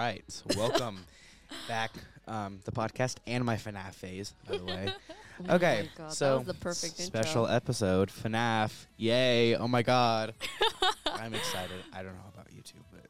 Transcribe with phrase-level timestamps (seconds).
[0.00, 0.42] right.
[0.56, 0.98] Welcome
[1.68, 1.90] back.
[2.26, 4.88] Um, the podcast and my FNAF phase, by the way.
[5.48, 7.56] Oh Okay, my God, so that was the perfect Special intro.
[7.56, 8.84] episode, FNAF.
[8.98, 9.56] Yay.
[9.56, 10.34] Oh my god.
[11.06, 11.82] I'm excited.
[11.94, 13.00] I don't know about you two, but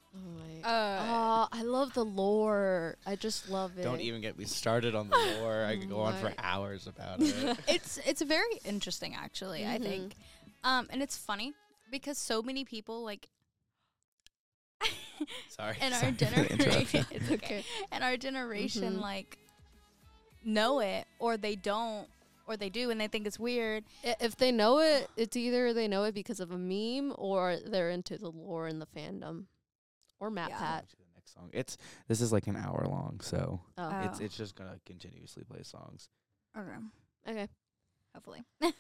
[0.65, 0.69] Oh.
[0.69, 2.97] Uh, oh, I love the lore.
[3.05, 3.83] I just love it.
[3.83, 5.65] don't even get me started on the lore.
[5.65, 7.59] I could go on for hours about it.
[7.67, 9.67] it's it's very interesting actually.
[9.67, 10.15] I think,
[10.63, 11.53] um, and it's funny
[11.91, 13.29] because so many people like
[15.49, 15.77] Sorry.
[15.81, 16.59] in our sorry for the interruption.
[16.59, 17.65] generation, it's okay.
[17.93, 19.01] In our generation, Mhm.
[19.01, 19.39] like
[20.45, 22.09] know it or they don't
[22.47, 23.85] or they do and they think it's weird.
[24.03, 27.91] If they know it, it's either they know it because of a meme or they're
[27.91, 29.45] into the lore and the fandom,
[30.19, 30.59] or Matt Yeah.
[30.59, 30.85] Pat.
[30.89, 31.51] The next song.
[31.53, 31.77] It's
[32.09, 33.91] this is like an hour long, so Oh.
[33.93, 34.01] Oh.
[34.07, 36.09] it's it's just gonna continuously play songs
[36.57, 36.77] Okay,
[37.29, 37.49] Okay.
[38.15, 38.43] hopefully.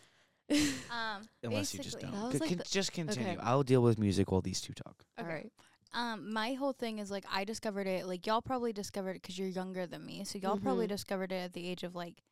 [0.91, 2.11] um, unless you just don't.
[2.11, 3.28] That C- like con- the- just continue.
[3.34, 3.41] okay.
[3.41, 5.05] I'll deal with music while these two talk.
[5.19, 5.33] All Okay.
[5.34, 5.53] right.
[5.93, 8.07] Um, my whole thing is like I discovered it.
[8.07, 10.91] Like y'all probably discovered it because you're younger than me, so y'all probably Mhm.
[10.91, 12.23] discovered it at the age of like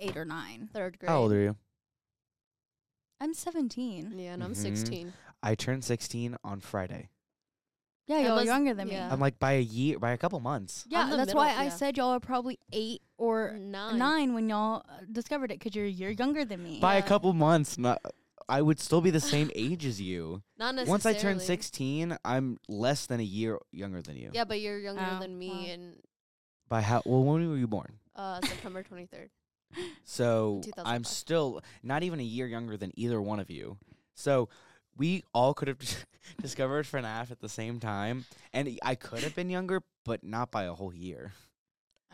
[0.00, 1.08] eight or nine, third grade.
[1.10, 1.56] How old are you?
[3.20, 4.18] I'm 17.
[4.18, 4.56] Yeah, and I'm Mhm.
[4.56, 5.12] 16.
[5.42, 7.10] I turned 16 on Friday.
[8.06, 9.06] Yeah, y'all are younger than yeah.
[9.06, 9.12] me.
[9.12, 10.84] I'm like by a year, by a couple months.
[10.88, 13.98] Yeah, I'm the that's why middle, I said y'all are probably eight or Nine.
[13.98, 16.80] nine, when y'all uh, discovered it because you're you're younger than me.
[16.80, 18.00] By a couple months, not.
[18.50, 20.42] I would still be the same age as you.
[20.58, 20.90] Not necessarily.
[20.90, 24.30] Once I turn 16, I'm less than a year younger than you.
[24.32, 25.70] Yeah, but you're younger Oh, than me well.
[25.74, 25.96] and
[26.68, 27.02] By how?
[27.06, 27.98] Well, when were you born?
[28.16, 29.28] uh, September 23rd.
[30.04, 33.78] So I'm still not even a year younger than either one of you.
[34.16, 34.48] So
[34.96, 35.78] we all could have
[36.42, 40.64] discovered FNAF at the same time, and I could have been younger, but not by
[40.64, 41.32] a whole year.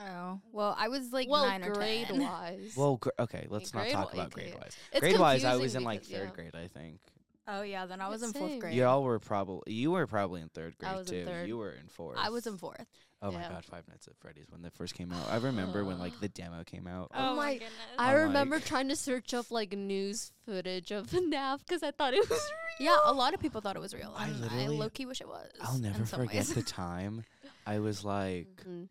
[0.00, 2.20] Oh well, I was like well, nine or grade ten.
[2.22, 2.74] wise.
[2.76, 4.50] Well, gr- okay, let's not grade talk wi- about okay.
[4.50, 4.76] grade wise.
[4.92, 6.34] It's Grade wise, I was in like because- third yeah.
[6.50, 7.00] grade, I think.
[7.48, 8.58] oh yeah, then I Yeah, was in fourth same.
[8.60, 8.74] grade.
[8.74, 11.24] Y'all were probably you were probably in third grade I was in too.
[11.30, 11.48] third.
[11.48, 12.18] You were in fourth.
[12.18, 12.86] I was in fourth.
[13.22, 15.26] Oh my god, Five Nights at Freddy's when that first came out.
[15.32, 17.10] I remember when like the demo came out.
[17.14, 17.70] Oh my- goodness.
[17.98, 21.92] I I'm remember like- trying to search up like news footage of FNAF because I
[21.92, 22.38] thought it was
[22.78, 22.90] real.
[22.90, 24.12] yeah, a lot of people thought it was real.
[24.16, 25.48] I and I low key wish it was.
[25.62, 26.54] I'll never forget ways.
[26.54, 27.24] the time
[27.66, 28.88] I was like Mhm.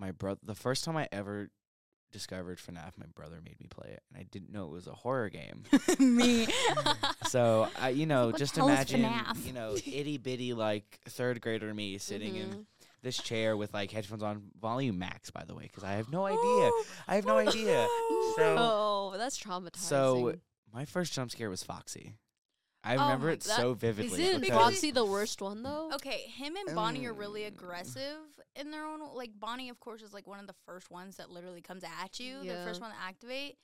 [0.00, 0.40] My brother.
[0.42, 1.50] The first time I ever
[2.10, 4.92] discovered FNAF, my brother made me play it, and I didn't know it was a
[4.92, 5.62] horror game.
[6.00, 6.48] me.
[7.28, 9.08] So I, you know, what just imagine,
[9.44, 12.64] you know, itty bitty like third grader me sitting in Mhm.
[13.02, 16.26] this chair with like headphones on, volume max, by the way, because I have no
[16.26, 16.70] idea.
[17.06, 17.86] I have no idea.
[18.34, 19.76] So- oh, that's traumatizing.
[19.76, 20.34] So
[20.74, 22.14] my first jump scare was Foxy.
[22.82, 24.22] I Oh remember my- it that- so vividly.
[24.22, 25.92] isn't because- Foxy the worst one though?
[25.94, 27.48] Okay, him and Bonnie are really Mm.
[27.48, 28.18] aggressive
[28.56, 29.00] in their own.
[29.14, 32.18] Like Bonnie, of course, is like one of the first ones that literally comes at
[32.18, 32.40] you.
[32.42, 33.58] The first one to activate,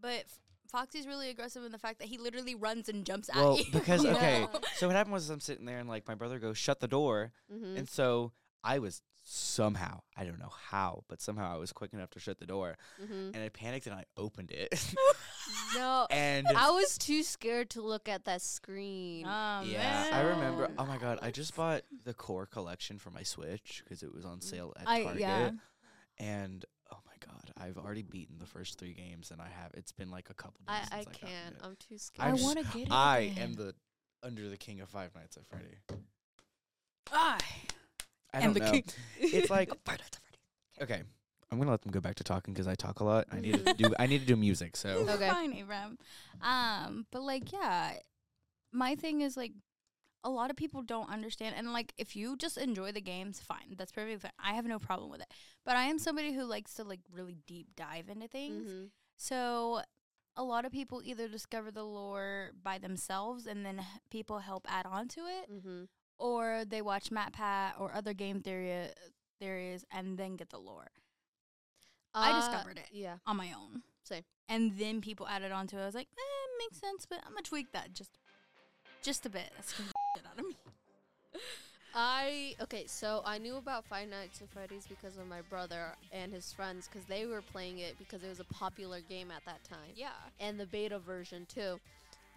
[0.00, 0.38] but F-
[0.70, 3.72] Foxy's really aggressive in the fact that he literally runs and jumps Well, at you.
[3.72, 4.58] because okay, Yeah.
[4.76, 7.32] so what happened was I'm sitting there and like my brother goes shut the door,
[7.52, 7.76] Mm-hmm.
[7.76, 8.32] and so
[8.62, 12.38] I was somehow I don't know how, but somehow I was quick enough to shut
[12.38, 13.30] the door, mm-hmm.
[13.32, 14.94] and I panicked and I opened it,
[15.74, 19.26] No, and I was too scared to look at that screen.
[19.26, 20.68] Oh, yeah, I remember.
[20.78, 24.24] Oh my god, I just bought the core collection for my Switch because it was
[24.24, 25.50] on sale at I Target, yeah.
[26.18, 29.70] and oh my god, I've already beaten the first three games, and I have.
[29.74, 30.88] It's been like a couple I days.
[30.90, 31.54] I since I gotten can't.
[31.54, 31.60] it.
[31.62, 32.26] I'm too scared.
[32.26, 32.92] I I'm s- want to get it.
[32.92, 33.42] I again.
[33.44, 33.74] am the
[34.24, 35.78] under the king of Five Nights at Freddy.
[37.12, 37.38] I
[38.34, 38.70] I am don't the know.
[38.72, 38.84] king.
[39.20, 40.18] It's like Five Nights
[40.82, 41.02] okay,
[41.50, 43.26] I'm gonna let them go back to talking because I talk a lot.
[43.30, 43.94] I need to do.
[43.98, 44.76] I need to do music.
[44.76, 45.28] So You're Okay.
[45.28, 45.98] fine, Abram.
[46.42, 47.94] Um, but like, yeah,
[48.72, 49.52] my thing is like,
[50.24, 53.74] a lot of people don't understand, and like, if you just enjoy the games, fine,
[53.76, 54.32] that's perfectly fine.
[54.38, 55.32] I have no problem with it.
[55.64, 58.66] But I am somebody who likes to like really deep dive into things.
[58.70, 58.90] Mhm.
[59.16, 59.82] So
[60.36, 64.66] a lot of people either discover the lore by themselves, and then h- people help
[64.70, 65.88] add on to it, Mhm.
[66.20, 68.88] Or they watch MatPat or other game theory
[69.38, 70.88] theories and then get the lore
[72.14, 72.88] I Uh, discovered it.
[72.92, 73.16] Yeah.
[73.26, 73.82] on my own.
[74.04, 74.24] Same.
[74.48, 75.82] And then people added on to it.
[75.82, 78.18] I was like, eh, makes sense, but I'm gonna tweak that just
[79.02, 79.50] just a bit.
[79.56, 80.56] That's gonna shit out of me.
[81.94, 86.32] I okay, so I knew about Five Nights at Freddy's because of my brother and
[86.32, 89.64] his friends because they were playing it because it was a popular game at that
[89.64, 89.92] time.
[89.96, 90.10] Yeah.
[90.38, 91.80] and the beta version too.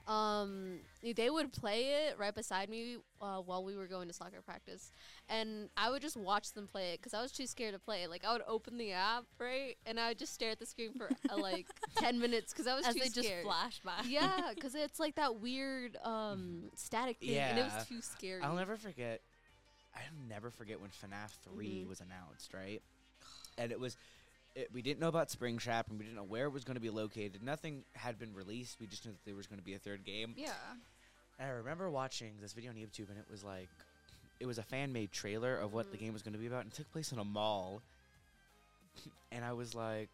[0.07, 0.79] Um,
[1.15, 4.91] they would play it right beside me uh, while we were going to soccer practice,
[5.29, 8.03] and I would just watch them play it because I was too scared to play
[8.03, 8.09] it.
[8.09, 10.91] Like I would open the app right, and I would just stare at the screen
[10.97, 11.67] for uh, like
[11.99, 13.45] ten minutes because I was As too they just scared.
[13.45, 14.01] flash by.
[14.07, 18.41] yeah, because it's like that weird um static thing, and it was too scary.
[18.43, 19.21] I'll never forget.
[19.95, 21.87] I'll never forget when FNAF 3 Mhm.
[21.89, 22.81] was announced, right?
[23.57, 23.95] And it was,
[24.55, 26.81] it, we didn't know about Springtrap and we didn't know where it was going to
[26.81, 27.41] be located.
[27.43, 28.79] Nothing had been released.
[28.79, 30.33] We just knew that there was going to be a third game.
[30.37, 30.51] Yeah.
[31.39, 33.69] And I remember watching this video on YouTube and it was like,
[34.39, 36.01] it was a fan made trailer of what the Mhm.
[36.01, 37.81] game was going to be about, and it took place in a mall.
[39.31, 40.09] and I was like,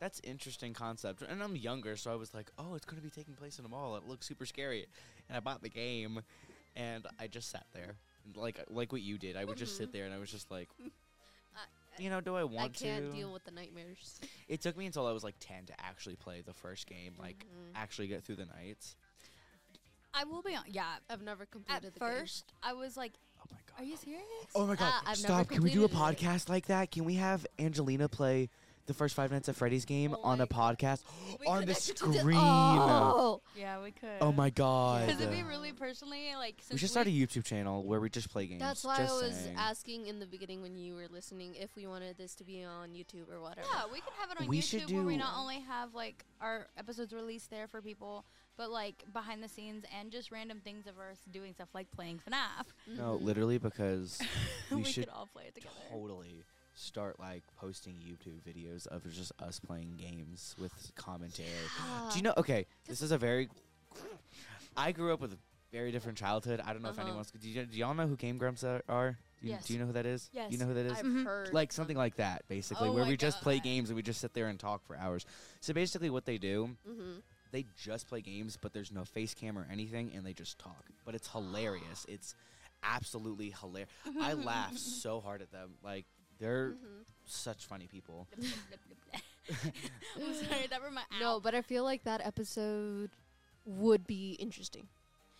[0.00, 3.10] "That's interesting concept." And I'm younger, so I was like, "Oh, it's going to be
[3.10, 3.96] taking place in a mall.
[3.96, 4.86] It looks super scary."
[5.28, 6.20] And I bought the game,
[6.76, 7.96] and I just sat there,
[8.34, 9.36] like like what you did.
[9.36, 9.92] I would just sit Mhm.
[9.92, 10.68] there, and I was just like,
[11.56, 11.64] I-
[11.98, 12.86] you know, do I want to?
[12.86, 13.16] I can't to?
[13.16, 14.20] deal with the nightmares.
[14.48, 17.46] it took me until I was like 10 to actually play the first game, like
[17.46, 17.72] Mhm.
[17.74, 18.96] actually get through the nights.
[20.12, 20.64] I will be on.
[20.66, 20.96] Yeah.
[21.08, 22.08] I've never completed At the game.
[22.08, 23.80] first, I was like, Oh my god.
[23.80, 24.92] "Are you serious?" Oh my god.
[25.06, 25.48] Ah, Stop.
[25.48, 26.28] Can we do a completed it.
[26.28, 26.90] podcast like that?
[26.90, 28.50] Can we have Angelina play
[28.86, 31.02] the first five nights of Freddy's game Oh on a podcast
[31.46, 32.38] on the connected to screen?
[32.40, 34.08] Oh, Yeah, we could.
[34.20, 35.06] Oh my god.
[35.06, 36.56] Because it'd be really personally like.
[36.58, 38.60] we since should start a YouTube channel where we just play games.
[38.60, 39.56] that's why just I was saying.
[39.56, 42.90] asking in the beginning when you were listening if we wanted this to be on
[42.90, 43.66] YouTube or whatever.
[43.72, 46.24] Yeah, we could have it on We YouTube should where we not only have like
[46.40, 48.24] our episodes released there for people,
[48.56, 52.20] but like behind the scenes and just random things of us doing stuff like playing
[52.28, 52.66] FNAF.
[52.96, 54.18] No, literally because
[54.70, 55.72] we, we should could all play it together.
[55.90, 56.42] totally
[56.74, 61.48] start like posting YouTube videos of just us playing games with commentary.
[62.10, 62.34] Do you know?
[62.36, 63.48] Okay, this is a very.
[64.76, 65.38] I grew up with a
[65.72, 66.60] very different childhood.
[66.64, 67.06] I don't know if Uh-huh.
[67.08, 67.30] anyone's.
[67.30, 68.80] Do, you, do y'all know who Game Grumps are?
[69.40, 69.64] Do, you, Yes.
[69.66, 70.28] do you know who that is?
[70.32, 70.52] Yes.
[70.52, 70.98] You know who that is?
[70.98, 71.24] I've Mhm.
[71.24, 74.20] heard like something like that, basically, Oh where we just play games and we just
[74.20, 75.24] sit there and talk for hours.
[75.60, 77.18] So basically, what they do, Mm-hmm.
[77.50, 80.84] they just play games, but there's no face cam or anything, and they just talk.
[81.04, 82.04] But it's hilarious.
[82.08, 82.34] It's
[82.82, 83.90] absolutely hilarious.
[84.20, 85.74] I laugh so hard at them.
[85.82, 86.06] Like
[86.40, 87.02] they're Mm-hmm.
[87.26, 88.26] such funny people.
[89.50, 93.10] I'm sorry, that were my No, but I feel like that episode
[93.64, 94.86] would be interesting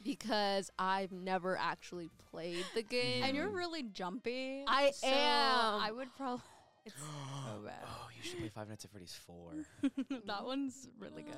[0.03, 3.23] because I've never actually played the game.
[3.25, 4.65] and you're really jumpy.
[4.67, 5.81] I so am.
[5.81, 6.43] I would probably.
[6.87, 6.95] It's
[7.45, 7.75] so bad.
[7.87, 9.53] Oh, you should play Five Nights at Freddy's four.
[10.27, 11.35] that one's really good.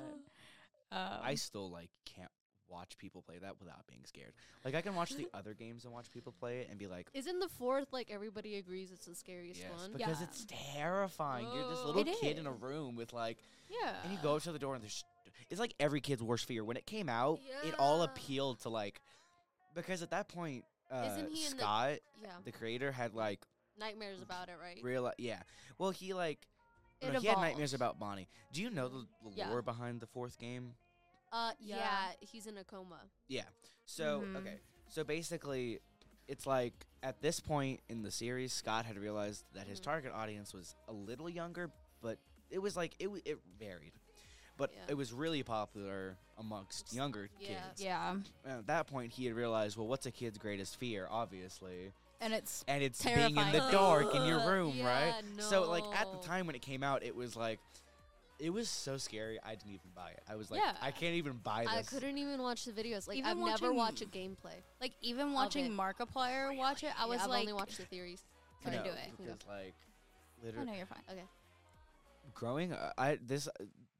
[0.91, 2.31] Um, I still like can't
[2.73, 4.33] watch people play that without being scared.
[4.65, 7.07] Like I can watch the other games and watch people play it and be like,
[7.13, 9.93] Isn't the fourth like everybody agrees it's the scariest yes, one?
[9.93, 10.27] because Yeah.
[10.27, 11.45] it's terrifying.
[11.53, 11.87] You're this Oh.
[11.91, 13.37] little It kid in a room with like,
[13.69, 13.93] yeah.
[14.03, 15.05] and you go to the door and there's,
[15.49, 16.63] it's like every kid's worst fear.
[16.65, 18.05] When it came out, it all Yeah.
[18.05, 18.99] appealed to like,
[19.75, 23.41] because at that point, uh, Isn't he in the- Scott, Yeah, the creator, had like
[23.79, 24.79] nightmares about it, right?
[24.83, 25.41] real, yeah.
[25.77, 26.39] Well, he like.
[27.01, 28.29] It no, he had nightmares about Bonnie.
[28.53, 29.49] Do you know the, the Yeah.
[29.49, 30.75] lore behind the fourth game?
[31.33, 31.77] Uh, yeah.
[31.77, 32.11] Yeah.
[32.21, 32.99] he's in a coma.
[33.27, 33.43] Yeah.
[33.85, 34.35] So Mhm.
[34.37, 34.59] okay.
[34.87, 35.79] So basically,
[36.27, 39.83] it's like at this point in the series, Scott had realized that his Mhm.
[39.83, 41.71] target audience was a little younger,
[42.01, 42.19] but
[42.49, 43.93] it was like it it varied,
[44.57, 44.85] but Yeah.
[44.89, 47.47] it was really popular amongst younger Yeah.
[47.69, 47.81] kids.
[47.81, 51.07] yeah, And at that point, he had realized, well, what's a kid's greatest fear?
[51.09, 51.91] Obviously,
[52.21, 55.23] and it's and it's being in the dark in your Ugh, room, right?
[55.35, 57.59] yeah, So like at the time when it came out, it was like.
[58.43, 59.39] It was so scary.
[59.41, 60.21] I didn't even buy it.
[60.29, 60.73] I was like, Yeah.
[60.81, 61.69] I can't even buy this.
[61.71, 63.07] I couldn't even watch the videos.
[63.07, 64.55] Like Even I've never watching- watched a gameplay.
[64.81, 65.71] like even watching it.
[65.71, 66.91] Markiplier watch it.
[66.99, 68.21] I Yeah, was I've like, only watched the theories.
[68.61, 69.11] couldn't No, do it.
[69.17, 69.73] because like,
[70.41, 71.03] I literally, know you're fine.
[71.09, 71.23] Okay.
[72.33, 73.51] growing uh, I this uh,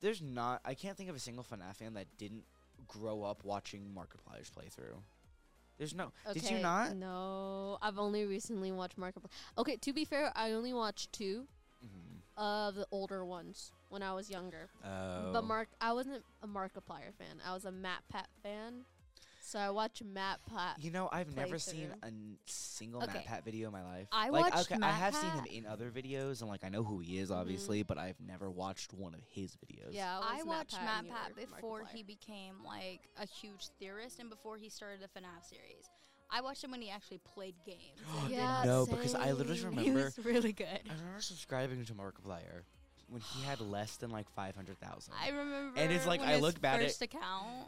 [0.02, 2.44] there's not I can't think of a single FNAF fan that didn't
[2.88, 4.98] grow up watching Markiplier's playthrough.
[5.78, 6.12] There's no.
[6.34, 6.96] Did you not?
[6.96, 9.30] No, I've only recently watched Markiplier.
[9.58, 11.48] Okay, to be fair, I only watched two.
[12.36, 14.70] Of the older ones when I was younger.
[14.84, 15.32] Oh.
[15.34, 17.40] But Mark, I wasn't a Markiplier fan.
[17.46, 18.86] I was a MatPat fan.
[19.46, 20.78] So I watched Matt Pat.
[20.80, 22.04] You know, I've never seen playthrough.
[22.04, 23.20] a n- single Okay.
[23.28, 24.08] MatPat video in my life.
[24.12, 26.70] I like, watched okay, I Matt have seen him in other videos, and like I
[26.70, 27.36] know who he is, Mhm.
[27.36, 29.90] obviously, but I've never watched one of his videos.
[29.92, 33.68] Yeah, I, I was watched MatPat, Matt Pat were before he became like a huge
[33.80, 35.90] theorist and before he started the FNAF series.
[36.36, 37.80] I watched him when he actually played games.
[38.30, 38.96] Yeah, no, thing.
[38.96, 39.72] because I literally same.
[39.78, 40.12] He remember.
[40.18, 40.68] was really good.
[40.90, 42.64] I remember subscribing to Markiplier
[43.10, 45.14] when he had less than like five hundred thousand.
[45.22, 45.80] I remember.
[45.80, 47.68] And it's like, when I look back at- first account.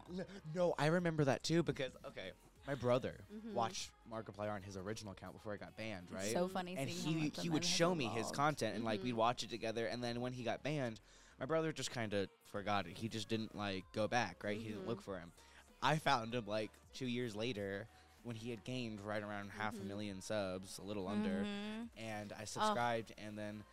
[0.55, 2.31] No, I remember that too because okay,
[2.65, 3.53] my brother Mhm.
[3.53, 6.31] watched Markiplier on his original account before I got banned, right?
[6.33, 6.75] So funny.
[6.77, 9.17] and seeing he he would them has show me his content and like we'd Mhm.
[9.17, 10.99] watch it together and then when he got banned
[11.39, 14.69] my brother just kind of forgot it he just didn't like go back right he
[14.69, 15.03] didn't look Mhm.
[15.05, 15.31] for him
[15.83, 17.87] i found him like two years later
[18.25, 19.87] when he had gained right around half a Mhm.
[19.87, 21.89] million subs a little under Mhm.
[21.95, 23.63] and i subscribed and then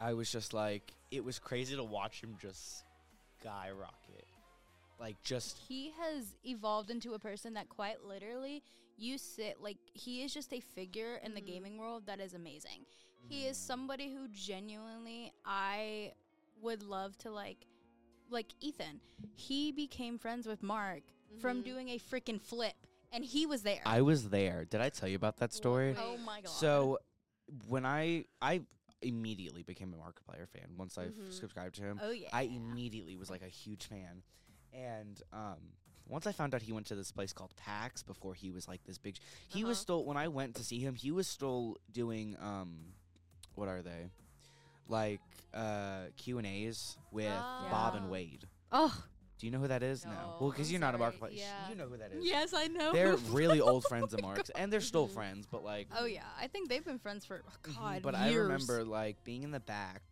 [0.00, 2.84] i was just like it was crazy to watch him just
[3.40, 4.24] skyrocket
[5.00, 8.62] like just He has evolved into a person that quite literally
[8.96, 11.46] you sit like he is just a figure in the Mhm.
[11.46, 12.84] gaming world that is amazing.
[13.28, 16.14] He is mm, somebody who genuinely I
[16.60, 17.68] would love to like
[18.28, 19.00] like Ethan.
[19.36, 21.02] He became friends with Mark
[21.38, 21.64] from Mhm.
[21.64, 23.80] doing a freaking flip and he was there.
[23.86, 26.50] i was there did i tell you about that story oh my god.
[26.50, 26.98] So
[27.68, 28.60] when I I
[29.00, 31.32] immediately became a Markiplier fan once I Mhm.
[31.32, 32.00] subscribed to him.
[32.02, 32.28] oh yeah.
[32.32, 34.22] I immediately was like a huge fan,
[34.74, 35.56] and um,
[36.06, 38.82] once I found out he went to this place called PAX before he was like
[38.84, 39.16] this big.
[39.16, 39.82] sh- He was Uh-huh.
[39.82, 40.94] still when I went to see him.
[40.94, 42.92] He was still doing um,
[43.54, 44.10] what are they?
[44.88, 45.20] Like
[45.54, 47.32] uh Q and A's with
[47.70, 48.10] Bob and.
[48.10, 48.46] Wade.
[48.72, 48.94] Oh,
[49.38, 50.04] Do you know who that is?
[50.04, 50.10] No.
[50.10, 51.00] No, Well, because you're not a sorry.
[51.00, 51.32] marketplace.
[51.38, 51.68] Yeah.
[51.70, 52.24] You know who that is.
[52.24, 52.92] yes, I know.
[52.92, 55.46] They're really old friends of Mark's, and they're still friends.
[55.50, 58.02] But like, Oh yeah, I think they've been friends for oh, Mhm, God.
[58.02, 60.02] But I remember like being in the back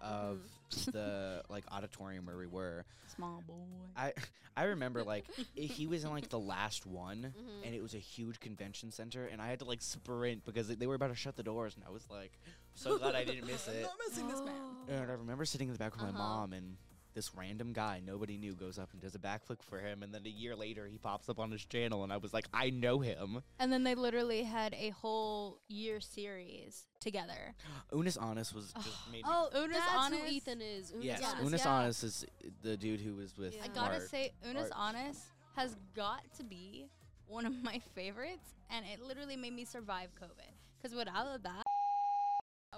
[0.00, 0.38] of
[0.70, 0.90] Mm-hmm.
[0.92, 2.84] the like auditorium where we were.
[3.16, 3.54] small boy.
[3.96, 4.12] I
[4.56, 5.24] I remember like
[5.56, 7.66] he was in like the last one, Mhm.
[7.66, 10.86] and it was a huge convention center, and I had to like sprint because they
[10.86, 12.30] were about to shut the doors, and I was like,
[12.74, 13.76] so glad I didn't miss it.
[13.78, 14.54] I'm not missing this man.
[14.88, 16.18] And I remember sitting in the back with my Uh-huh.
[16.18, 16.76] mom, and
[17.14, 20.22] this random guy nobody knew goes up and does a backflip for him, and then
[20.24, 23.00] a year later he pops up on his channel, and I was like, I know
[23.00, 23.42] him.
[23.58, 27.54] And then they literally had a whole year series together.
[27.92, 29.24] Unus Annus was just made me.
[29.26, 30.22] Oh, Unis That's Honest.
[30.22, 30.90] who Ethan is.
[30.90, 31.44] Unis yes, yes, Honest.
[31.44, 31.70] Unis yeah.
[31.70, 32.24] Honest is
[32.62, 33.54] the dude who was with.
[33.54, 33.62] Yeah.
[33.64, 34.72] I gotta say, Unis Art.
[34.76, 35.22] Honest
[35.56, 36.86] has got to be
[37.26, 40.52] one of my favorites, and it literally made me survive COVID.
[40.80, 41.69] Because without that, I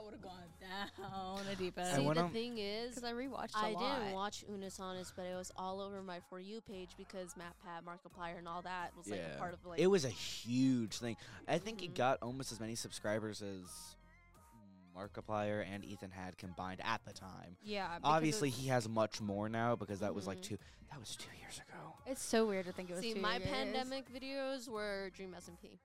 [0.04, 3.54] would have gone down the deep And See, the I'm- thing is, Because I rewatched
[3.54, 3.98] a I lot.
[4.00, 7.84] didn't watch Unus Annus, but it was all over my For You page because MatPat,
[7.84, 9.78] Markiplier, and all that was like a part of like.
[9.80, 11.16] it was a huge thing.
[11.48, 11.96] I think it Mhm.
[11.96, 13.96] got almost as many subscribers as
[14.96, 17.56] Markiplier and Ethan had combined at the time.
[17.62, 17.98] Yeah.
[18.04, 20.42] Obviously, it's, he has much more now because that was like Mhm.
[20.42, 20.58] two.
[20.90, 21.94] That was two years ago.
[22.04, 23.00] it's so weird to think it was.
[23.02, 23.48] See, two my years.
[23.48, 25.78] pandemic videos were Dream SMP.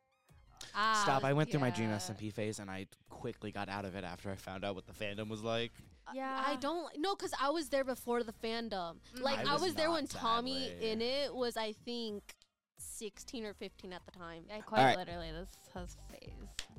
[0.75, 1.23] Ah, Stop!
[1.23, 1.97] I went through my Dream yeah.
[1.97, 4.93] SMP phase and I quickly got out of it after I found out what the
[4.93, 5.71] fandom was like.
[6.07, 6.43] Uh, Yeah.
[6.45, 8.97] I don't li- no, because I was there before the fandom.
[9.15, 9.21] Mm.
[9.21, 10.89] Like I I was was, there not, when Tommy sadly.
[10.91, 12.35] in it was, I think,
[12.77, 14.43] sixteen or fifteen at the time.
[14.49, 14.97] Yeah, quite Alright.
[14.97, 16.31] literally, this has phase.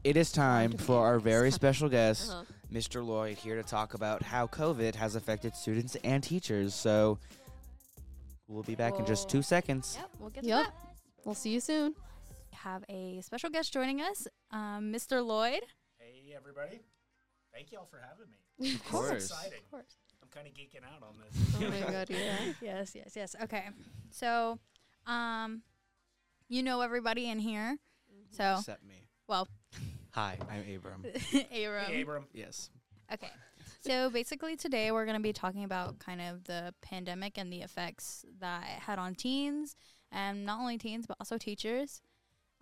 [0.05, 2.45] It is time for our very special guest, Uh-huh.
[2.73, 3.05] Mr.
[3.05, 6.73] Lloyd, here to talk about how COVID has affected students and teachers.
[6.75, 7.19] So
[8.47, 9.97] we'll be back in just two seconds.
[9.99, 10.67] Yep, we'll get Yep.
[10.67, 10.75] that.
[11.25, 11.95] We'll see you soon.
[12.65, 15.25] Have a special guest joining us, um, Mr.
[15.25, 15.61] Lloyd.
[15.99, 16.81] Hey, everybody.
[17.53, 18.37] Thank y'all for having me.
[18.75, 19.23] Of This course.
[19.25, 19.59] is exciting.
[19.65, 19.97] Of course.
[20.23, 21.55] I'm kind of geeking out on this.
[21.57, 22.53] Oh my god, yeah.
[22.61, 23.37] Yes, yes, yes.
[23.45, 23.65] Okay,
[24.11, 24.59] so,
[25.07, 25.63] um,
[26.49, 27.77] you know everybody in here,
[28.33, 29.07] so Except me.
[29.29, 29.47] well,
[30.13, 31.05] Hi, I'm Abram.
[31.55, 31.85] Abram.
[31.87, 32.25] Hey, Abram.
[32.33, 32.71] yes.
[33.13, 33.31] Okay.
[33.81, 37.61] So basically, today we're going to be talking about kind of the pandemic and the
[37.61, 39.77] effects that it had on teens,
[40.11, 42.01] and not only teens, but also teachers,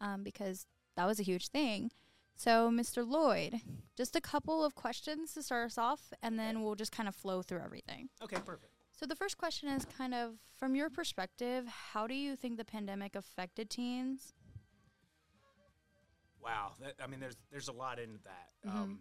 [0.00, 1.90] um, because that was a huge thing.
[2.36, 3.08] So, Mr.
[3.08, 3.60] Lloyd,
[3.96, 7.14] just a couple of questions to start us off, and then we'll just kind of
[7.14, 8.10] flow through everything.
[8.22, 8.72] Okay, perfect.
[8.92, 12.64] So, the first question is kind of from your perspective, how do you think the
[12.64, 14.34] pandemic affected teens?
[16.42, 16.72] Wow.
[16.80, 18.70] That, I mean, there's there's a lot in that.
[18.70, 18.74] Mhm.
[18.74, 19.00] Um,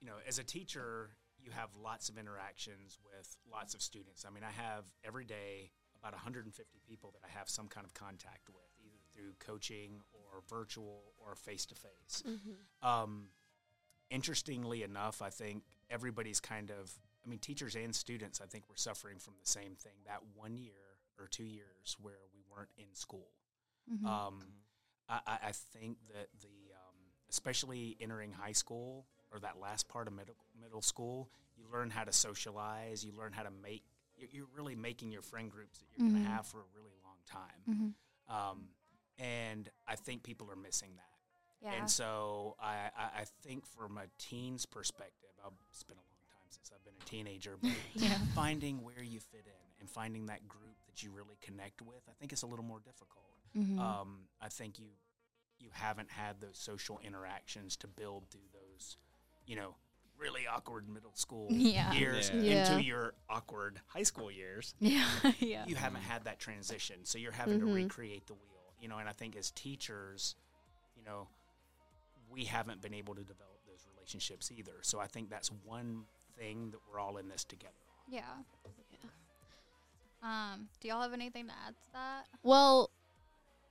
[0.00, 4.24] you know, as a teacher, you have lots of interactions with lots of students.
[4.24, 7.94] I mean, I have every day about 150 people that I have some kind of
[7.94, 8.73] contact with,
[9.14, 12.22] through coaching or virtual or face to face.
[12.26, 12.86] Mm-hmm.
[12.86, 13.28] Um,
[14.10, 16.92] interestingly enough, I think everybody's kind of,
[17.24, 19.92] I mean, teachers and students, I think we're suffering from the same thing.
[20.06, 20.72] That one year
[21.18, 23.28] or two years where we weren't in school.
[23.90, 24.04] Mhm.
[24.06, 24.40] Um,
[25.08, 26.94] I, I I think that the, um,
[27.30, 32.04] especially entering high school or that last part of middle, middle school, you learn how
[32.04, 33.84] to socialize, you learn how to make,
[34.16, 36.24] you're, you're really making your friend groups that you're going Mhm.
[36.26, 37.94] to have for a really long time.
[38.28, 38.32] Mhm.
[38.34, 38.68] Um,
[39.18, 41.04] and I think people are missing that.
[41.68, 41.78] Yeah.
[41.80, 46.20] And so I, I, I think from a teen's perspective, I've, it's been a long
[46.28, 48.18] time since I've been a teenager, but yeah.
[48.34, 52.12] finding where you fit in and finding that group that you really connect with, I
[52.20, 53.24] think it's a little more difficult.
[53.56, 53.78] Mhm.
[53.78, 54.86] Um, I think you
[55.60, 58.96] you haven't had those social interactions to build through those,
[59.46, 59.76] you know,
[60.18, 61.92] really awkward middle school Yeah.
[61.92, 62.40] years Yeah.
[62.42, 62.72] Yeah.
[62.72, 65.06] into your awkward high school years yeah.
[65.38, 65.64] yeah.
[65.66, 67.74] you haven't had that transition so you're having to Mhm.
[67.74, 68.53] recreate the wheel
[68.84, 70.36] you know and i think as teachers
[70.94, 71.26] you know
[72.30, 76.02] we haven't been able to develop those relationships either so i think that's one
[76.38, 77.72] thing that we're all in this together
[78.06, 78.22] on Yeah.
[80.22, 82.24] Um, do y'all have anything to add to that?
[82.42, 82.88] Well,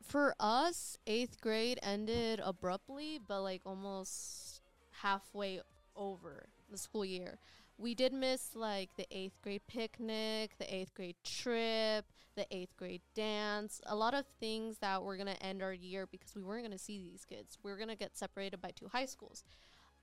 [0.03, 4.61] for us, eighth grade ended abruptly, but like almost
[5.01, 5.61] halfway
[5.95, 7.39] over the school year.
[7.79, 12.05] We did miss like the eighth grade picnic, the eighth grade trip,
[12.35, 16.35] the eighth grade dance, a lot of things that were gonna end our year because
[16.35, 17.57] we weren't gonna see these kids.
[17.63, 19.43] We were gonna get separated by two high schools.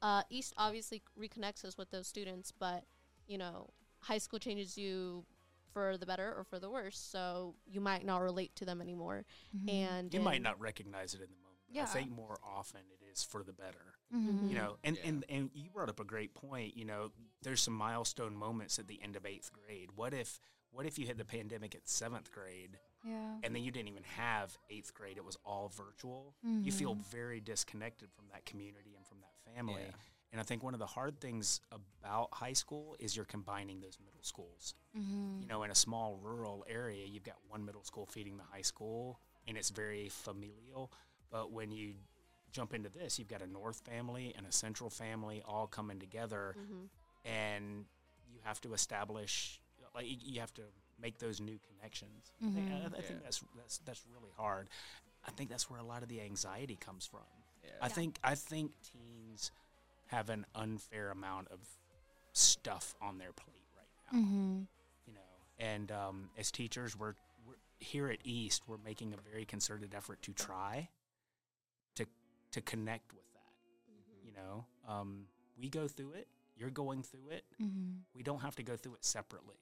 [0.03, 2.85] Uh, East obviously reconnects us with those students, but
[3.27, 3.71] you know,
[4.01, 5.25] high school changes you
[5.73, 6.99] for the better or for the worse.
[6.99, 9.25] So you might not relate to them anymore.
[9.69, 11.83] And you might not recognize it in the moment Yeah.
[11.85, 14.49] i think more often it is for the better Mhm.
[14.49, 15.07] you know and, Yeah.
[15.07, 18.89] and and you brought up a great point you know there's some milestone moments at
[18.89, 20.41] the end of eighth grade what if
[20.73, 23.39] what if you had the pandemic at seventh grade Yeah.
[23.43, 26.35] and then you didn't even have eighth grade; it was all virtual.
[26.43, 27.05] You feel Mhm.
[27.07, 29.83] very disconnected from that community and from that family.
[29.83, 29.93] Yeah.
[30.33, 33.99] And I think one of the hard things about high school is you're combining those
[33.99, 34.75] middle schools.
[34.97, 35.41] Mm-hmm.
[35.41, 38.63] You know, in a small rural area, you've got one middle school feeding the high
[38.63, 40.93] school, and it's very familial.
[41.31, 41.97] But when you
[42.53, 46.55] jump into this, you've got a north family and a central family all coming together,
[46.59, 46.89] Mhm.
[47.25, 47.87] and
[48.29, 49.60] you have to establish,
[49.95, 50.63] like, you- you have to
[51.01, 52.33] make those new connections.
[52.43, 52.87] I, think, I.
[52.99, 54.69] I think that's that's that's really hard.
[55.27, 57.21] I think that's where a lot of the anxiety comes from.
[57.65, 57.71] Yeah.
[57.81, 57.93] I Yeah.
[57.93, 59.51] think I think teens
[60.09, 61.59] have an unfair amount of
[62.33, 64.19] stuff on their plate right now.
[64.19, 64.61] Mm-hmm.
[65.07, 65.21] You know,
[65.59, 67.15] and um, as teachers, we're,
[67.47, 68.63] we're here at East.
[68.69, 70.89] We're making a very concerted effort to try
[71.97, 72.07] to
[72.53, 73.93] to connect with that.
[73.93, 74.27] Mhm.
[74.27, 75.27] You know, um,
[75.59, 76.29] we go through it.
[76.57, 77.45] You're going through it.
[77.61, 78.01] Mm-hmm.
[78.15, 79.57] We don't have to go through it separately.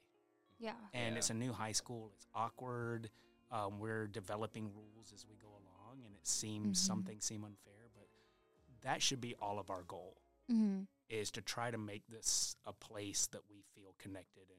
[0.58, 0.72] Yeah.
[0.92, 1.18] And Yeah.
[1.18, 2.10] it's a new high school.
[2.14, 3.10] It's awkward.
[3.50, 6.86] Um, we're developing rules as we go along, and it seems Mhm.
[6.86, 8.08] some things seem unfair, but
[8.82, 10.82] that should be all of our goal Mm-hmm.
[11.08, 14.58] is to try to make this a place that we feel connected and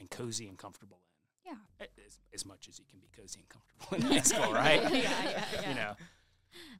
[0.00, 1.00] and cozy and comfortable
[1.44, 1.52] in.
[1.52, 1.86] Yeah.
[2.04, 4.82] As, as much as you can be cozy and comfortable in high school, right?
[4.82, 5.68] Yeah, yeah, yeah.
[5.68, 5.96] You know,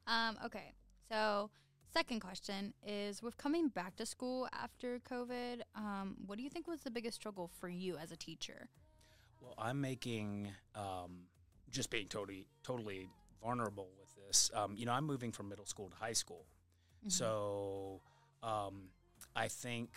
[0.05, 0.73] Um, okay.
[1.09, 1.49] So,
[1.95, 6.67] second question is with coming back to school after COVID, um, what do you think
[6.67, 8.67] was the biggest struggle for you as a teacher?
[9.41, 11.27] well, I'm making um,
[11.69, 13.07] just being totally totally
[13.43, 14.49] vulnerable with this.
[14.53, 16.45] Um, you know, I'm moving from middle school to high school,
[17.01, 17.09] Mm-hmm.
[17.11, 18.01] so
[18.41, 18.89] um,
[19.35, 19.89] I think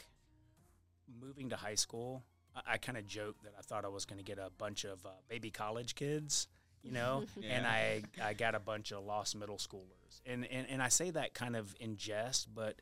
[1.21, 2.23] moving to high school.
[2.55, 4.85] I, I kind of joked that I thought I was going to get a bunch
[4.85, 6.49] of uh, baby college kids,
[6.83, 10.83] you know, and I I got a bunch of lost middle schoolers, and and and
[10.83, 12.77] I say that kind of in jest, but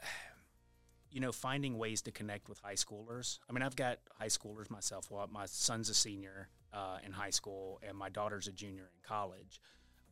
[1.10, 3.38] you know, finding ways to connect with high schoolers.
[3.48, 5.10] I mean, I've got high schoolers myself.
[5.10, 9.08] Well, my son's a senior uh, in high school, and my daughter's a junior in
[9.08, 9.60] college.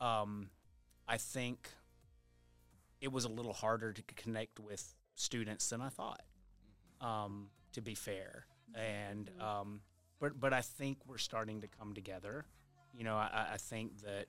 [0.01, 0.51] Um,
[1.09, 1.71] I think
[3.01, 6.23] it was a little harder to connect with students than I thought.
[7.01, 9.81] Um, to be fair, and um,
[10.19, 12.47] but but I think we're starting to come together.
[12.95, 14.27] You know, I, I think that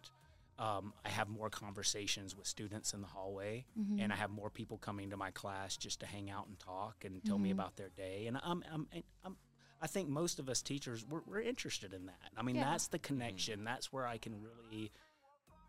[0.59, 3.99] um, I have more conversations with students in the hallway, Mm-hmm.
[3.99, 7.05] and I have more people coming to my class just to hang out and talk
[7.05, 7.53] and tell me Mhm.
[7.53, 8.25] about their day.
[8.27, 8.87] And I'm, I'm,
[9.23, 9.37] I'm
[9.79, 12.31] I think most of us teachers we're, we're interested in that.
[12.35, 12.71] I mean, Yeah.
[12.71, 13.63] that's the connection.
[13.63, 14.91] That's where I can really,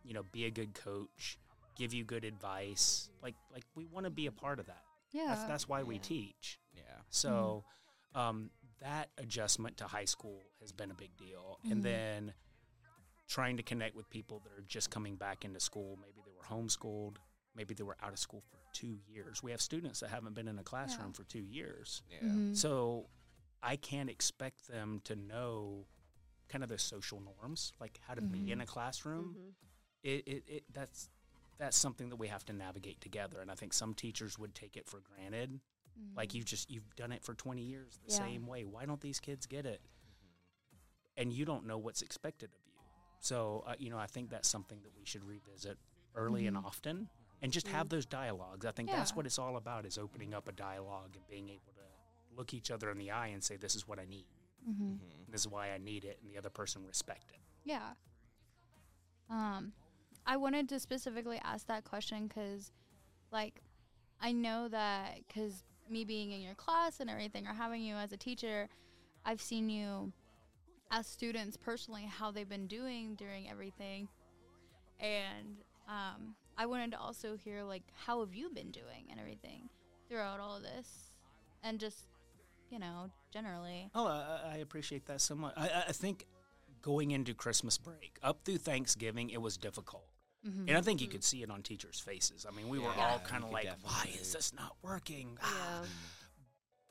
[0.05, 1.37] you know, be a good coach,
[1.77, 3.11] give you good advice.
[3.23, 4.83] Like like we want to be a part of that.
[5.13, 5.27] yeah.
[5.29, 6.59] That's that's why we teach.
[6.75, 6.83] Yeah.
[7.11, 7.65] So
[8.15, 11.59] um, that adjustment to high school has been a big deal.
[11.71, 12.33] And then
[13.29, 15.99] trying to connect with people that are just coming back into school.
[16.01, 17.17] Maybe they were homeschooled.
[17.55, 19.43] Maybe they were out of school for two years.
[19.43, 21.13] We have students that haven't been in a classroom Yeah.
[21.13, 22.03] for two years.
[22.11, 22.21] Yeah.
[22.21, 22.57] Mhm.
[22.57, 23.09] So
[23.63, 25.87] I can't expect them to know
[26.49, 28.63] kind of the social norms, like how to be in Mhm.
[28.63, 29.55] a classroom Mhm.
[30.03, 31.11] it, it, it that's
[31.59, 34.77] that's something that we have to navigate together and i think some teachers would take
[34.77, 35.61] it for granted
[36.15, 36.35] like Mhm.
[36.37, 38.19] you've just you've done it for 20 years the Yeah.
[38.19, 39.83] same way why don't these kids get it
[41.17, 42.68] and you don't know what's expected of you
[43.21, 45.77] so uh, you know i think that's something that we should revisit
[46.15, 46.65] early and Mhm.
[46.65, 47.09] often
[47.43, 50.49] and just have those dialogues i think that's what it's all about is opening up
[50.49, 53.75] a dialogue and being able to look each other in the eye and say this
[53.75, 54.27] is what i need
[54.69, 54.99] Mhm.
[54.99, 55.27] Mhm.
[55.31, 57.95] this is why i need it and the other person respect it Yeah.
[59.31, 59.73] Um,
[60.27, 62.73] I wanted to specifically ask that question because,
[63.31, 63.61] like,
[64.21, 68.13] I know that because me being in your class and everything, or having you as
[68.13, 68.69] a teacher,
[69.25, 70.13] I've seen you
[70.91, 74.09] as students personally how they've been doing during everything,
[75.01, 75.57] and
[75.89, 79.69] um, I wanted to also hear like how have you been doing and everything
[80.09, 80.89] throughout all of this,
[81.63, 82.07] and just
[82.71, 83.91] you know generally.
[83.95, 85.55] Oh, I, I appreciate that so much.
[85.57, 86.27] I, I- I think
[86.81, 90.05] going into Christmas break, up through Thanksgiving, it was difficult.
[90.47, 90.69] Mm-hmm.
[90.69, 91.11] And I think you Mhm.
[91.11, 92.47] could see it on teachers' faces.
[92.49, 95.37] I mean, we were all kind of could like, why is this not working?
[95.43, 95.85] Yeah.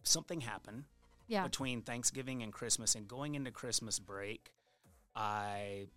[0.03, 0.83] Something happened
[1.27, 1.43] yeah.
[1.43, 4.51] between Thanksgiving and Christmas, and going into Christmas break,
[5.15, 5.87] I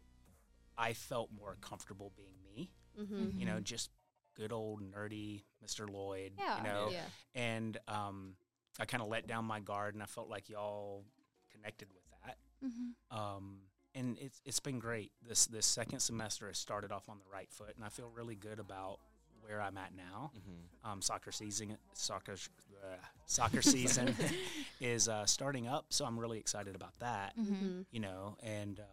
[0.79, 2.71] I felt more comfortable being me.
[2.99, 3.39] Mhm.
[3.39, 3.65] You know, Mhm.
[3.65, 3.91] just
[4.35, 5.89] good old nerdy Mr.
[5.91, 6.35] Lloyd.
[6.39, 6.57] Yeah.
[6.59, 7.07] You know, Yeah.
[7.35, 8.37] and um,
[8.79, 11.05] I kind of let down my guard, and I felt like y'all
[11.51, 12.39] connected with that.
[12.65, 13.17] Mm-hmm.
[13.17, 13.63] um,
[13.95, 15.13] and it's it's been great.
[15.21, 18.37] This this second semester has started off on the right foot, and I feel really
[18.37, 19.01] good about
[19.43, 20.33] where I'm at now.
[20.37, 20.89] Mhm.
[20.91, 22.37] Um, soccer season, soccer
[22.83, 24.15] uh, soccer season
[24.81, 27.37] is uh, starting up, so I'm really excited about that.
[27.37, 27.55] Mm-hmm.
[27.55, 27.87] Mhm.
[27.91, 28.87] You know, and um,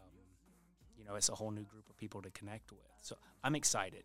[0.97, 2.81] you know, it's a whole new group of people to connect with.
[3.01, 4.03] So I'm excited.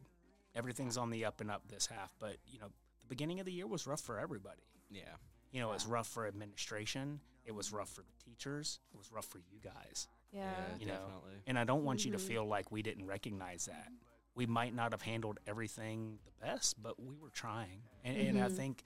[0.54, 2.68] Everything's on the up and up this half, but you know,
[3.00, 4.62] the beginning of the year was rough for everybody.
[4.90, 5.02] Yeah.
[5.50, 7.20] You know, it was rough for administration.
[7.44, 8.78] It was rough for the teachers.
[8.92, 10.06] It was rough for you guys.
[10.32, 10.50] Yeah.
[10.78, 11.42] You know, definitely.
[11.46, 12.26] And I don't want you to Mhm.
[12.28, 13.88] feel like we didn't recognize that.
[14.34, 17.82] We might not have handled everything the best, but we were trying.
[18.04, 18.56] And, and I Mhm.
[18.56, 18.82] think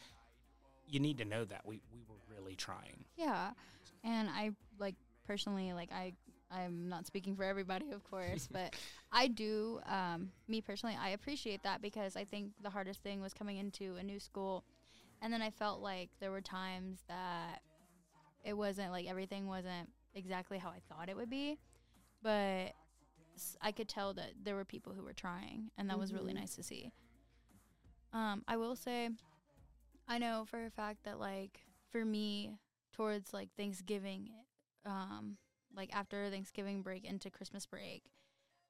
[0.87, 3.05] you need to know that we, we were really trying.
[3.17, 3.53] Yeah.
[4.05, 4.95] And I like
[5.27, 6.13] personally like I
[6.51, 8.75] I'm not speaking for everybody of course, but
[9.13, 13.35] I do um me personally I appreciate that because I think the hardest thing was
[13.35, 14.65] coming into a new school
[15.23, 17.61] and then I felt like there were times that
[18.45, 21.59] it wasn't like everything wasn't exactly how I thought it would be,
[22.23, 22.73] but
[23.61, 26.37] I could tell that there were people who were trying and that was really Mhm.
[26.37, 26.91] nice to see.
[28.13, 29.11] Um I will say
[30.09, 32.59] I know for a fact that like for me
[32.93, 34.31] towards like Thanksgiving,
[34.85, 35.37] um,
[35.75, 38.05] like after Thanksgiving break into Christmas break,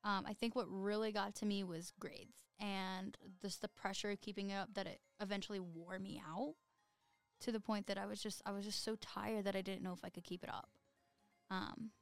[0.02, 4.20] um, I think what really got to me was grades and just the pressure of
[4.20, 6.54] keeping it up that it eventually wore me out
[7.40, 9.82] to the point that I was just I was just so tired that I didn't
[9.82, 10.70] know if I could keep it up.
[11.50, 11.92] Um,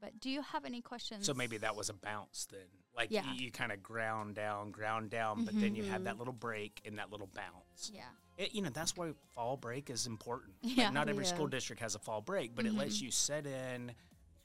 [0.00, 1.26] but do you have any questions?
[1.26, 2.60] So maybe that was a bounce then.
[2.94, 3.30] Like Yeah.
[3.32, 6.04] you, you kind of ground down, ground down, but then you had Mhm.
[6.04, 7.90] that little break and that little bounce.
[7.92, 10.56] yeah, It, you know, that's why fall break is important.
[10.62, 10.84] Yeah.
[10.86, 11.34] Like not every Yeah.
[11.34, 13.02] school district has a fall break, but it lets Mhm.
[13.02, 13.94] you set in,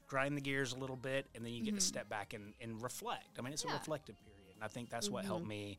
[0.07, 1.77] grind the gears a little bit, and then you get Mhm.
[1.79, 3.37] to step back and, and reflect.
[3.39, 3.71] I mean, it's Yeah.
[3.71, 4.55] a reflective period.
[4.55, 5.77] And I think that's what helped me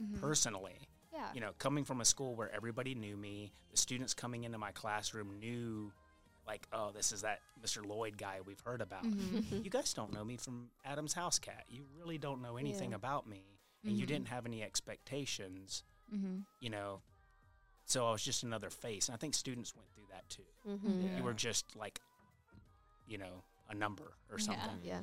[0.00, 0.20] Mhm.
[0.20, 0.88] personally.
[1.12, 4.56] yeah, You know, coming from a school where everybody knew me, the students coming into
[4.58, 5.92] my classroom knew,
[6.50, 7.86] like, oh, this is that Mr.
[7.86, 9.04] Lloyd guy we've heard about.
[9.04, 9.64] Mhm.
[9.64, 11.64] You guys don't know me from Adam's House Cat.
[11.68, 12.96] You really don't know anything Yeah.
[12.96, 13.44] about me,
[13.84, 14.08] and you Mhm.
[14.08, 16.40] didn't have any expectations mm-hmm.
[16.58, 17.02] you know.
[17.84, 20.46] So I was just another face, and I think students went through that too.
[20.66, 21.04] Mhm.
[21.04, 21.16] Yeah.
[21.18, 22.00] You were just like,
[23.06, 24.44] you know, a number or Yeah.
[24.46, 24.80] something.
[24.82, 25.02] Yeah.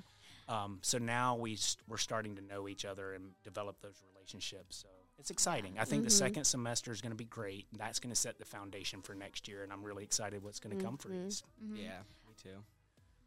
[0.50, 4.76] Um, so now we st- we're starting to know each other and develop those relationships.
[4.78, 5.78] So it's exciting.
[5.80, 6.20] I think the Mhm.
[6.20, 7.68] second semester is going to be great.
[7.72, 10.60] and That's going to set the foundation for next year, and I'm really excited what's
[10.60, 11.24] going to come for Mhm.
[11.26, 11.44] these.
[11.64, 11.76] Mm-hmm.
[11.78, 12.64] Yeah, me too.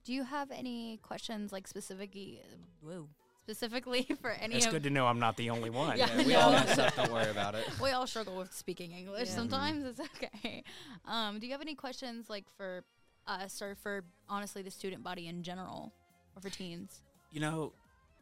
[0.04, 2.42] Do you have any questions, like specifically,
[2.80, 3.08] whoa,
[3.42, 4.72] specifically for any It's of?
[4.72, 5.98] good to know I'm not the only one.
[5.98, 6.06] Yeah.
[6.16, 6.94] Yeah, we all mess up.
[6.94, 7.66] Don't worry about it.
[7.82, 9.28] we all struggle with speaking English.
[9.28, 9.34] Yeah.
[9.34, 10.64] Sometimes it's okay.
[11.04, 12.84] Um, do you have any questions, like for
[13.26, 15.92] us or for honestly the student body in general,
[16.34, 17.02] or for teens?
[17.32, 17.72] You know,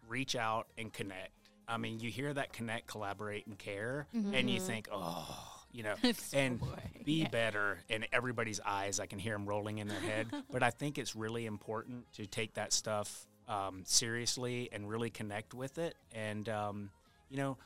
[0.08, 1.30] reach out and connect.
[1.68, 4.62] I mean, you hear that connect, collaborate, and care, and you Mhm.
[4.62, 6.60] think, oh, you know, It's and
[7.04, 7.28] be Yeah.
[7.28, 8.98] better in everybody's eyes.
[9.00, 10.32] I can hear them rolling in their head.
[10.50, 15.54] but I think it's really important to take that stuff um, seriously and really connect
[15.54, 15.94] with it.
[16.12, 16.90] And, um,
[17.30, 17.56] you know,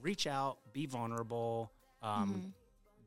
[0.00, 1.70] reach out, be vulnerable,
[2.02, 2.52] um, Mhm.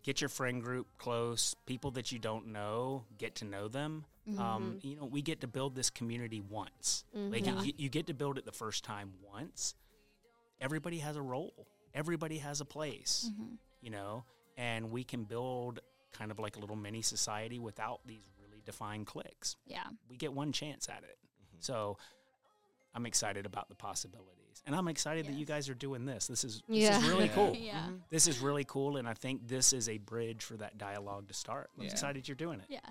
[0.04, 4.06] get your friend group close, people that you don't know, get to know them.
[4.28, 4.40] Mm-hmm.
[4.42, 7.04] Um, you know, we get to build this community once.
[7.14, 7.66] Like Mhm.
[7.66, 9.76] you, you get to build it the first time once.
[10.60, 11.68] Everybody has a role.
[11.94, 13.58] Everybody has a place Mhm.
[13.82, 14.26] you know,
[14.58, 15.80] and we can build
[16.12, 19.56] kind of like a little mini society without these really defined cliques.
[19.66, 19.88] Yeah.
[20.10, 21.18] We get one chance at it.
[21.60, 21.98] So
[22.94, 24.64] I'm excited about the possibilities.
[24.66, 26.28] And I'm excited that you guys are doing this.
[26.28, 26.98] This is this Yeah.
[26.98, 27.36] is really Yeah.
[27.36, 27.56] cool.
[27.56, 27.92] Yeah.
[28.10, 31.34] This is really cool and I think this is a bridge for that dialogue to
[31.34, 31.70] start.
[31.78, 31.92] I'm Yeah.
[31.92, 32.68] excited you're doing it.
[32.70, 32.84] Yes.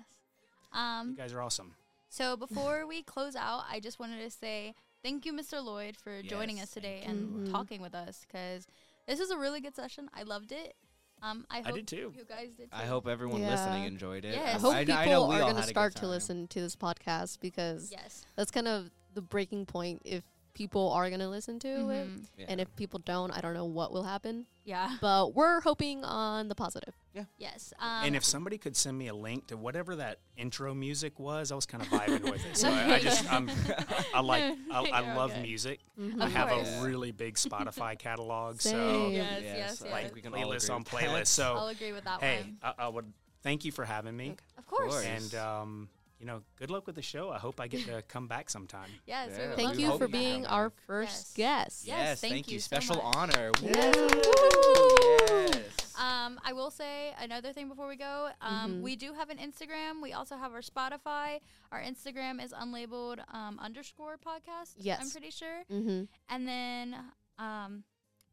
[0.73, 1.15] You Um.
[1.15, 1.75] guys are awesome.
[2.09, 5.63] So before we close out, I just wanted to say thank you, Mr.
[5.63, 7.27] Lloyd, for joining us today and you.
[7.47, 7.51] Mhm.
[7.51, 8.65] talking with us because
[9.07, 10.09] this was a really good session.
[10.13, 10.75] I loved it.
[11.21, 12.11] Um, I I hope did too.
[12.17, 12.71] you guys did.
[12.71, 12.77] Too.
[12.77, 13.51] I hope everyone Yeah.
[13.51, 14.33] listening enjoyed it.
[14.35, 14.55] Yes.
[14.55, 15.95] I I hope I, people I know we are going to had a good start
[15.97, 18.25] to listen to this podcast because Yes.
[18.35, 20.23] that's kind of the breaking point if
[20.55, 22.07] people are going to listen to it.
[22.07, 22.25] Mhm.
[22.37, 22.45] Yeah.
[22.47, 24.47] And if people don't, I don't know what will happen.
[24.63, 24.97] Yeah.
[24.99, 26.95] But we're hoping on the positive.
[27.13, 27.25] Yeah.
[27.37, 27.71] Yes.
[27.77, 31.51] Um, and if somebody could send me a link to whatever that intro music was,
[31.51, 32.57] I was kind of vibing with it.
[32.57, 35.43] So I, I just, I'm, I, I like, I, I love okay.
[35.43, 35.81] music.
[35.99, 36.19] Mhm.
[36.21, 36.71] I have course.
[36.79, 39.11] a really big Spotify catalog, so Same.
[39.11, 40.01] Yes, Yes, yes, I yes.
[40.03, 41.27] think we can all playlists on with playlists.
[41.27, 42.57] So I'll agree with that hey, one.
[42.63, 43.11] I, I would
[43.43, 44.93] thank you for having me, Of course.
[44.93, 45.05] course.
[45.05, 45.89] and um,
[46.25, 47.29] you know, good luck with the show.
[47.29, 48.89] I hope I get to come back sometime.
[49.05, 49.29] Yes.
[49.29, 49.47] we Yeah.
[49.49, 50.51] would Thank you for being back.
[50.51, 51.85] our first guest.
[51.85, 52.59] Yes, Yes, thank thank, you you.
[52.61, 53.15] so Special much.
[53.15, 53.51] honor.
[53.61, 53.95] Yes.
[53.95, 55.61] Woo.
[56.03, 58.29] Um, I will say another thing before we go.
[58.41, 58.81] Um, Mhm.
[58.81, 60.01] we do have an Instagram.
[60.01, 61.41] We also have our Spotify.
[61.71, 64.73] Our Instagram is unlabeled um, underscore podcast.
[64.77, 64.99] Yes.
[65.01, 65.63] I'm pretty sure.
[65.69, 66.95] hmm And then
[67.37, 67.83] um,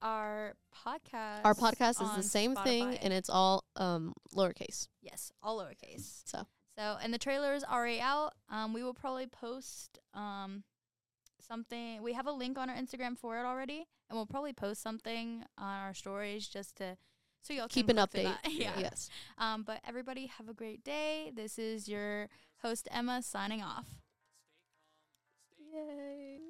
[0.00, 1.44] our podcast.
[1.44, 4.88] Our podcast is the same thing, and it's all um, lowercase.
[5.02, 6.22] yes, all lowercase.
[6.24, 6.46] So
[6.83, 8.35] So, and the trailer is already out.
[8.51, 10.64] Um, we will probably post um,
[11.38, 12.03] something.
[12.03, 15.45] We have a link on our Instagram for it already, and we'll probably post something
[15.57, 16.97] on our stories just to
[17.40, 18.25] so y'all keep can an update.
[18.25, 18.40] that.
[18.51, 18.73] yeah.
[18.81, 19.11] Yes.
[19.38, 21.31] Um, but everybody have a great day.
[21.33, 22.29] This is your
[22.62, 23.87] host Emma signing off.
[25.73, 26.40] Yay.